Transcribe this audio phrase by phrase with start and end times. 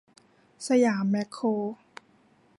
[0.67, 1.63] สยามแม็คโคร